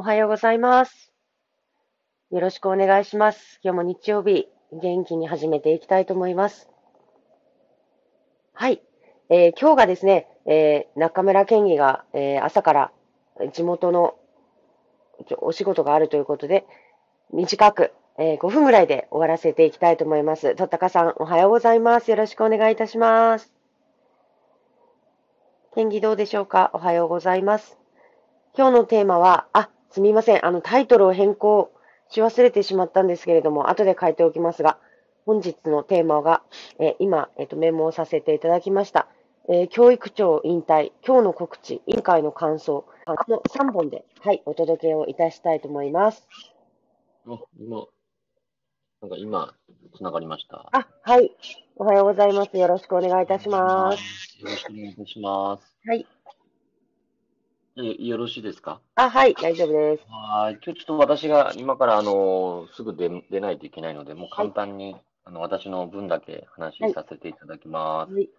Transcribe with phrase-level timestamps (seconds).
[0.00, 1.12] おはようございます。
[2.30, 3.60] よろしくお願いします。
[3.62, 6.70] 今日も日曜日、元気に始めていきたいと思います。
[8.54, 8.80] はい。
[9.28, 12.92] えー、今日がですね、えー、中村県議が、えー、朝から
[13.52, 14.14] 地元の
[15.42, 16.64] お仕事があるということで、
[17.30, 20.56] 短く、えー、5分ぐらいで終わらせていきたいと思います。
[20.56, 22.10] とったかさん、おはようございます。
[22.10, 23.52] よろしくお願いいたします。
[25.74, 26.70] 県議どうでしょうか？
[26.72, 27.76] おはようございます。
[28.56, 30.46] 今日のテーマは、あ、すみません。
[30.46, 31.72] あの、タイトルを変更
[32.08, 34.78] し忘れてしまったんですけれども、後で書いておきますが、
[35.26, 36.42] 本日のテーマが、
[36.78, 39.08] えー、今、えっ、ー、と、メモをさせていただきました。
[39.48, 42.84] えー、教育長引退、今日の告知、委員会の感想
[43.28, 46.26] の3本で、はい、お届けをいたしたいと思います。
[47.26, 47.86] あ、今、
[49.02, 49.54] なんか今、
[49.96, 50.68] つながりました。
[50.72, 51.30] あ、はい。
[51.76, 52.56] おはようございます。
[52.56, 54.40] よろしくお願いいたします。
[54.40, 55.74] よろしくお願いいたします。
[55.86, 56.06] はい。
[57.82, 58.80] よろしいですか？
[58.94, 60.04] あ、はい、大丈夫です。
[60.08, 60.58] はい。
[60.64, 68.14] 今日ちょっと私が今から、あの、すぐ出出ないといけないので、もう簡単に、はい、あの、私の分だけ話させていただきます。
[68.14, 68.30] はい、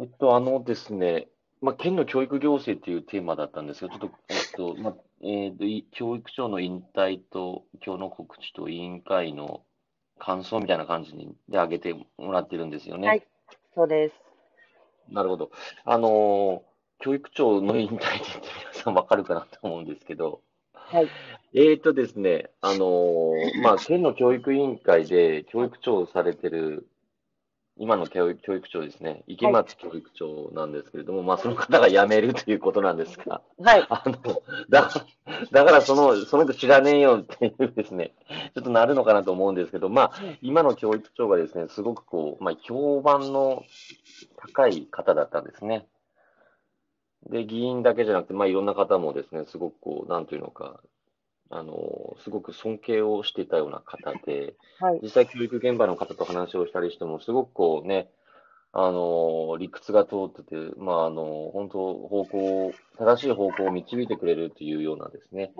[0.00, 1.28] えっと、あのですね、
[1.60, 9.62] まあ、県の教育行政っていうテーマだったんですけど、ちょっと、えっと、まあ、えっと、教育長の引退と、今日の告知と委員会の
[10.18, 13.08] 感想みたいな感じにで挙げてもらってるんですよね。
[13.08, 13.26] はい、
[13.74, 14.14] そうです。
[15.10, 15.50] なるほど。
[15.84, 16.60] あのー
[16.98, 20.40] 教育長の引退って言って皆さんわかるかなと思うんですけど、
[20.88, 21.08] はい。
[21.52, 26.86] えーとですね、あのー、 まあ、県の教育委員会で教育長をされてる、
[27.78, 33.86] 今の教育教育長ですね、池松教育長なんですけれども、はい、まあ、その方が辞めるということなんですが、はい。
[33.90, 34.90] あの、だ、
[35.50, 38.14] だからその、その人知らねえよっていうですね、
[38.54, 43.64] ちょっとなるのかなと思うんですけど、まあ、今の教育長がですね、すごくこう、まあ、評判の
[44.36, 45.88] 高い方だったんですね。
[47.28, 50.80] で、議員だけじゃなくて、まあ、いろんな方もですね、すごくこう、なんというのか、
[51.50, 58.10] あの、すごく尊敬をしていたような方で、はい、実際教育現場の方と話をしたりしても、すごくこうね、
[58.72, 65.52] あの、理屈が通ってて、まあ、あの、本当、方向、正しい方向を導いてくれるというようなですね、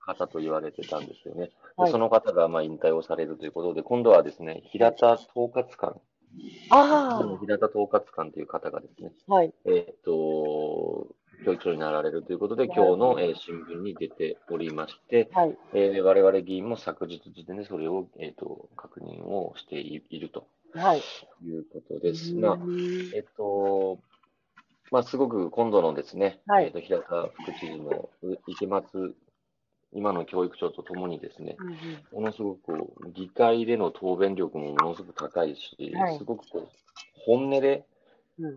[0.00, 1.50] 方と言われてたんですよね。
[1.76, 6.00] はい、その方が、まあ、引退をされるということで、今度はですね、平田統括官
[6.70, 7.38] ああ。
[7.40, 9.52] 平田統括官という方がですね、はい。
[9.64, 11.08] えっ、と、
[11.44, 15.56] 教育長になられるということで、今日の、えー、新聞に出ておりまして、はい。
[15.72, 20.98] えー、我々議員も昨日時点でそれを、えっ、と、確認をしていると、はい。
[21.44, 22.34] いうことです。
[22.34, 22.58] まあ、
[23.14, 23.98] えっ、と、
[24.90, 28.08] まあ、すごく今度のですね、はい、えっ、と、平田副知事の
[28.46, 29.14] 池松
[29.92, 31.56] 今の教育長とともにですね、
[32.12, 36.68] ものすごくこう議会での答弁力もものすごく高いし、はい、すごくこう
[37.26, 37.84] 本音で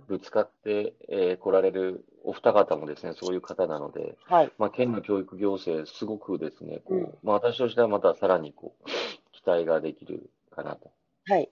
[0.08, 8.90] ぶつかってこ、えー、られるお二方もですね、そういう方なので、はい、まあ、県の教育行政、すごくですね、こう、うん、まあ、私としてはまたさらにこう
[9.32, 10.92] 期待ができるかなと。
[11.26, 11.50] はい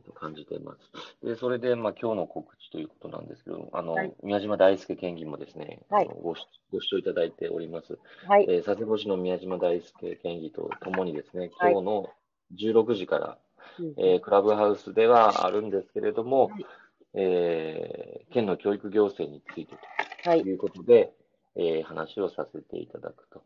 [0.00, 0.76] と感じていま
[1.22, 1.26] す。
[1.26, 6.34] で、それで、まあ、今日の告知ということなんですけど、あの、はい、宮島大輔県議もですね、はい、ご
[6.72, 7.98] ご視聴いただいております。
[8.26, 8.46] はい。
[8.48, 12.10] えー、佐世保市の宮島大輔県議とともにですね、今日の
[12.58, 13.38] 16時から、は
[13.80, 16.66] い、えー、クラブハウスではあるんですけれども、はい、
[17.14, 19.76] えー、県の教育行政について
[20.24, 21.12] ということで、
[21.56, 23.42] はい、えー、話をさせていただくと。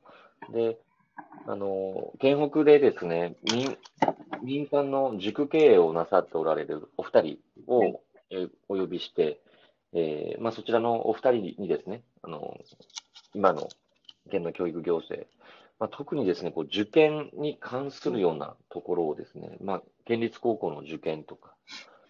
[0.53, 0.79] で、
[1.47, 3.77] あの、県北でですね、民
[4.43, 9.41] 民間の塾経営をなさっておられるお二人を、えお呼びして、
[9.95, 12.59] えーまあ、そちらのお二人にですね、あの
[13.35, 13.69] 今の
[14.31, 15.27] 県の教育行政、
[15.79, 21.55] まあ、特にですね、こう受験に関するようなところをですね、まあ、県立高校の受験とか、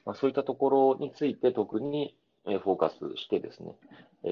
[0.04, 3.76] まあ、そういったところについて特にフォーカスしてですね、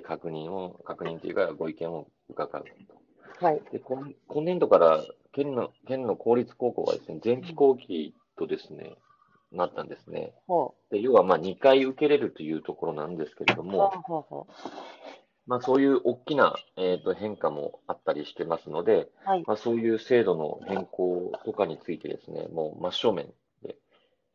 [0.02, 2.95] 確認を、確認というかご意見を伺うと。
[3.40, 3.62] はい。
[3.72, 8.96] で今今年度から県の県の公立高校はですね、前期後期とですね、
[9.52, 10.32] なったんですね。
[10.90, 14.46] で要はまあ2回受けれるというところなんですけれども、
[15.46, 23.26] まあ、そういう大きな、えー、と変化もあったりしてますので、はい、まあ、そういう制度の変更とかについてですね、もう真正面
[23.62, 23.76] で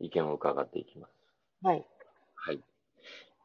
[0.00, 1.12] 意見を伺っていきます。
[1.62, 1.84] はい。
[2.34, 2.60] はい。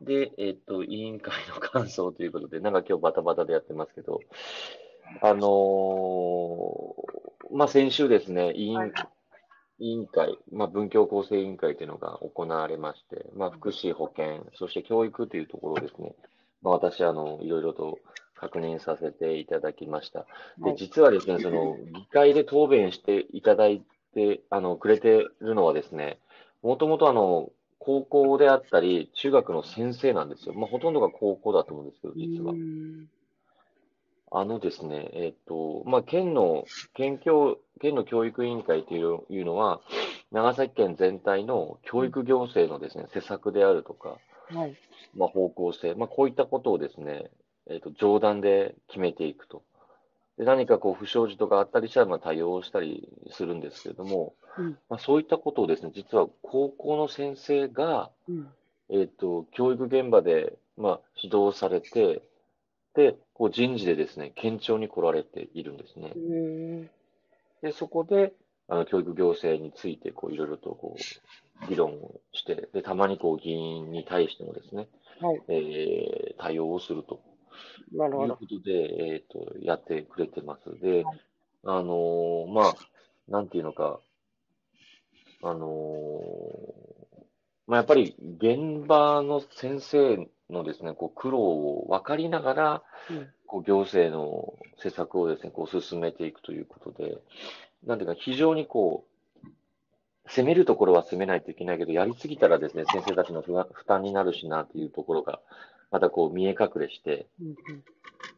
[0.01, 4.21] で、えっ、ー、と、委員会の感想ということで、なんか今日バタバタでやってますけど、
[5.21, 8.91] あのー、まあ、先週ですね、委員、はい
[9.79, 16.15] 委員会、まあ、文教構成委員会というのが行われまして、まあ、福祉、保健、そして教育というところですね、
[16.61, 17.99] まあ、私、あの、いろいろと
[18.35, 20.25] 確認させていただきました。
[20.63, 23.83] で、実はですね、その、議会で答弁していただい
[24.13, 26.19] て、あの、くれてるのはですね、
[26.63, 30.53] もともとあの、高校であったり、中学の先生なんですよ。
[30.55, 32.53] まあ、ほとんどが高校だと思うんですけど、実は。
[34.31, 39.79] あのですね、えっ、と、まあ、県の、県教、県の教育委員会といういうのは、
[40.31, 44.17] 長崎県全体の教育行政のですね、施策であるとか、
[44.49, 44.75] はい。
[45.15, 47.31] まあ、方向性、まあ、こういったことをですね、
[47.69, 49.63] えっ、と、上段で決めていくと。
[50.37, 54.77] で何かこう、不祥事とかあったりしたら、まあ、対応したりするんですけれども、うん。
[54.89, 58.47] まあ、そういったことをですね、実は高校の先生が、うん。
[58.89, 62.21] えっ、と、教育現場で、まあ、指導されて、で、
[63.33, 66.13] こう人事でですね、県庁に来られているんですね。
[67.61, 68.33] で、そこで、
[68.67, 74.87] あの、教育行政について、こう、いろいろと、こう、議論をして、で、たまに、こう、議員に対してもですね、
[75.21, 75.41] はい。
[75.47, 77.21] えー、対応をすると
[77.91, 78.33] なるほど。
[78.33, 78.71] いうことで、
[79.13, 80.79] えっ、と、やってくれてます。
[80.79, 81.21] ではい、
[81.63, 82.75] あのーまあ、
[83.27, 83.99] なんていうのか、
[85.43, 86.97] あのー
[87.67, 93.27] まあ、やっぱり現場の先生のですね、こう苦労を分かりながら、うん。
[93.45, 97.17] こう行政の施策をですね、こう進めていくということで、
[97.85, 99.47] なんていうか、非常にこう、
[100.29, 105.39] 攻めるところは攻めないといけないけど、やりすぎたらですね、先生たちの負負担になるしなっていうところが、
[105.89, 107.55] またこう見え隠れして、うん。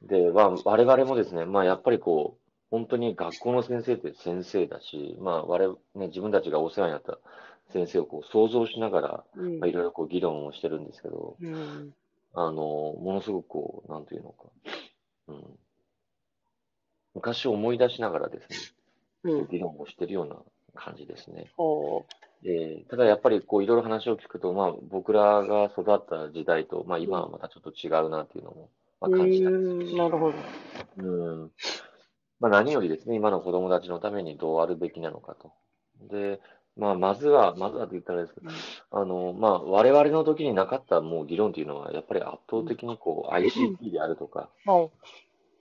[0.08, 7.18] で、まあ、我々もですね、まあ、やっぱりこう、本当に学校の先生って先生だし、まあ、我々、ね、自分たちがお世話になった
[7.71, 9.60] 先生をこう想像しながら、うん。
[9.60, 11.94] まあ、いろいろこう議論をしてるんですけど、うん。
[12.33, 14.45] あの、ものすごくこう、なんというのか、
[15.27, 15.44] うん。
[17.16, 18.74] 昔を思い出しながらです
[19.24, 19.48] ね、うん。
[19.48, 20.36] 議論をしてるような
[20.75, 21.51] 感じですね。
[21.57, 22.06] ほ
[22.44, 28.69] で、ただやっぱりこういろいろ話を聞くと、まあ僕らが育った時代と、まあ今はまたちょっと違うなっていうのも、
[29.01, 29.16] まう。
[29.16, 29.98] あ感じたりうーん。
[29.98, 30.36] なるほど。
[30.98, 31.51] うん。
[32.39, 35.51] まあ何よりですね、今の子供たちのためにどうあるべきなのかと。
[36.10, 36.39] で、
[36.80, 38.50] まあまずは、まずはと言ったらですけど、
[38.92, 44.90] あの、まあ我々の時になかったもう議論っていうのは、やっぱり圧倒的にこう ICT であるとか、はい。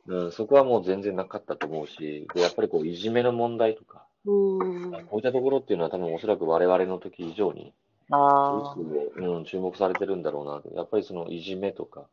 [0.06, 5.06] うん、そこはもう全然なかったと思うし、で、やっぱりこういじめの問題とか、うーん。
[5.06, 7.75] こういったところっていうのは多分おそらく我々の時以上に、
[8.11, 8.75] ああ。
[9.17, 10.75] うん、注目されてるんだろうなと。
[10.75, 12.06] やっぱりそのいじめとか、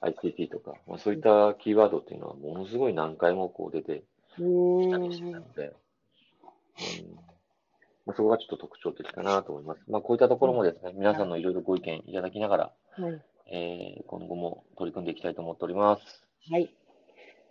[0.00, 4.02] ICT とか、まあ、そういったキーワードっていうのはものすごい何回もこう出て
[4.38, 5.30] うきたりして。
[5.30, 5.72] たので、う
[7.04, 7.28] ん
[8.08, 9.80] まあ、そこがちょっと特徴的かなと思います。
[9.86, 13.22] まあ、こういったところもですね、皆さんのいろいろご意見いただきながら、はい。
[13.52, 16.24] えー今後も取り組んでいきたいと思っております。
[16.50, 16.74] はい。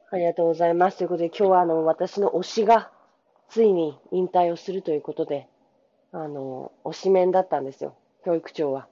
[0.09, 0.98] ありがとうございます。
[0.98, 2.92] ということで、今日はあの、私の推しが、
[3.50, 5.48] ついに引退をするということで、
[6.12, 7.95] あの、推しメンだったんですよ。
[8.25, 8.88] 教育長は。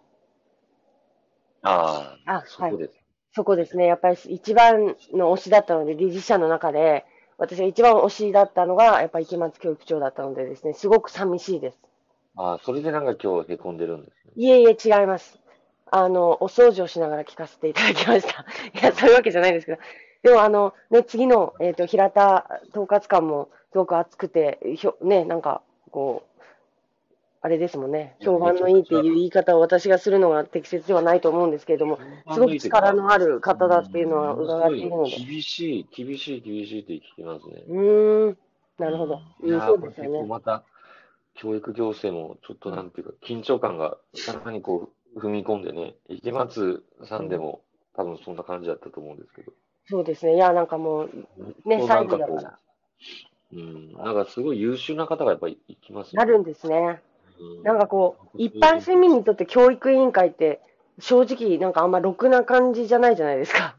[1.64, 2.94] ああ、あそこです。
[3.34, 3.88] そこですね。
[3.88, 7.06] やっぱり一番の推しだったので、理事者の中で、
[7.38, 11.78] 私が一番推しだったのが、やっぱり池松教育長だったのでですね、すごく寂しいです。
[12.38, 14.34] ああ、それでなんか今日へこんでるんですね。
[14.36, 15.40] いえいえ、違います。
[15.92, 18.46] あの、お掃除をしながら聞かせていただきました。
[18.80, 19.78] いや、そういうわけじゃないですけど。
[20.24, 25.62] でも、あの、ね、次の、えっ、と、平田統括官もすごく熱くて、ひょね、なんか、
[25.92, 26.42] こう、
[27.46, 32.00] あれですもんね、評判のいいっていう言い方を私がするのが適切ではないと思うんですけれども、
[32.34, 35.12] すごく力のある方だっていうのは伺っているので。
[35.12, 37.64] 厳しい、厳しい、厳しいって聞きますね。
[37.68, 38.38] うーん、
[38.80, 39.22] なるほど。
[39.42, 40.28] そうですよね。
[40.28, 40.64] また、
[41.36, 47.62] 教育行政もちょっとなんていうか、緊張感がさらにこう、踏み込んでね、池松さんでも
[47.96, 49.52] 多分そんな感じだったと思うんですけど。
[49.86, 50.34] そうですね。
[50.34, 51.10] いや、なんかもう、
[51.64, 52.60] ね、な最んかこ後だから。
[53.54, 57.04] う、うん、なんかすごい優秀な方がやっぱりいきますなるんでですね。
[57.38, 60.62] すなんかこう、一般市民にとって教育委員会って、
[61.00, 63.76] 正直、なんかあんまろくな感じじゃないじゃないですか。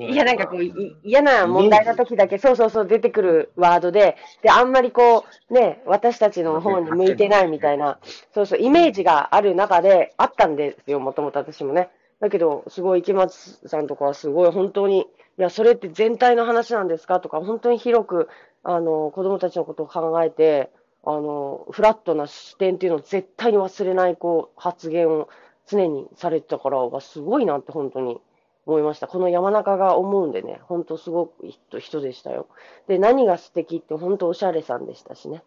[0.00, 7.98] いや、なんかこう、い嫌な問題の時だけ、そうそうそう出てくるワードで、で、あんまりこう、ね、私たちの方に向いてないみたいな、
[8.34, 11.90] そうそう、イメージがある中で、あったんですよ、もともと私もね。
[12.20, 15.06] だけど、すごい池松さんとかはすごい本当に、い
[15.42, 18.28] や、それって全体の話なんですかとか、本当に広く、
[18.64, 20.70] あの、子供たちのことを考えて、
[21.10, 25.30] あの、フラットな視点っていうのを絶対に忘れない、こう、発言を
[25.66, 28.20] 常にされてたから、わすごいなって本当に
[28.66, 29.06] 思いました。
[29.06, 32.46] この山中が思うんでね、本当すごく人人でしたよ。
[32.88, 35.42] で、何が素敵って本当おしゃれさんでしたしね。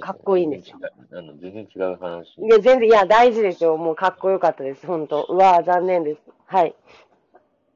[0.00, 0.76] かっこいいんですよ。
[1.12, 2.36] あの全然違う話。
[2.36, 3.78] いや、全然、いや、大事ですよ。
[3.78, 4.86] もうかっこよかったです。
[4.86, 6.20] 本当うわ残念です。
[6.44, 6.74] はい。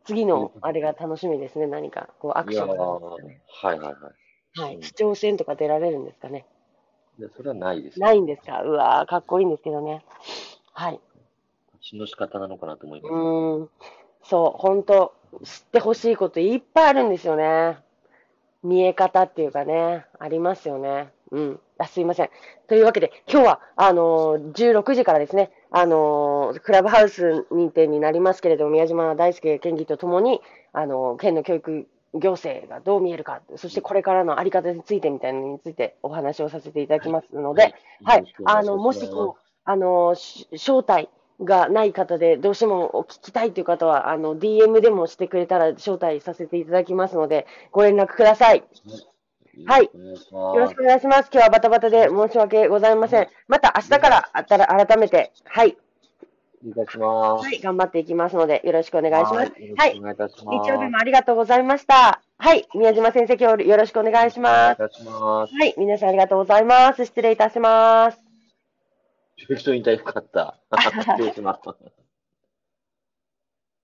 [0.04, 1.66] 次の、あれが楽しみですね。
[1.66, 2.74] 何か、こう、アクションが。
[2.76, 3.24] はい
[3.64, 3.94] はいはい。
[4.62, 4.78] はい。
[4.82, 6.46] 市長選とか出られるんですかね？
[7.18, 8.00] いや、それはないです。
[8.00, 8.62] ないんですか？
[8.62, 10.04] うわーかっこいいんですけどね。
[10.72, 11.00] はい。
[11.82, 13.12] 血の仕方なのかなと思いうます。
[13.12, 13.70] ーん。
[14.24, 15.14] そう、本当
[15.44, 17.78] 知ってほしいこといっぱいあるんですよね。
[18.62, 21.10] 見え方っていうかね、ありますよね。
[21.30, 21.60] うん。
[21.78, 22.30] あ、すいません。
[22.68, 30.42] というわけで、今日は、あのー16時からですね、あの、クラブハウス認定になりますけれども、宮島大輔県議とともに、
[30.74, 40.16] あの、県の教育行政がどう見えるか、そしてこれからのあり方についてみたいなのについてお話をさせていただきますので、はい、はい、あの、もしこう、あの、
[40.52, 41.08] 招待
[41.40, 48.64] がない方で、どうしてもお聞きたいという方は、あの、DM でもしてくれたら招待させていただきますので、ご連絡ください。
[49.66, 49.84] はい。
[49.84, 49.90] よ
[50.32, 51.30] ろしくお願いします。
[51.32, 53.28] 今日はバタバタで申し訳ございません。
[53.48, 55.76] また明日からあったら改めて、はい。
[56.62, 57.44] いします。
[57.44, 59.52] はい、頑張っていきますので、よろしくお願いします。
[59.76, 59.98] はい。
[59.98, 60.58] お願いいたします。
[60.64, 62.20] 日曜日もありがとうございました。
[62.38, 62.68] はい。
[62.74, 64.82] 宮島先生、今日よろしくお願いします。
[64.82, 65.54] お願いいたします。
[65.54, 65.74] はい。
[65.78, 67.04] 皆さんありがとうございます。
[67.04, 68.20] 失礼いたします。
[69.56, 70.58] 人引退深かった。
[70.70, 71.99] 失礼します。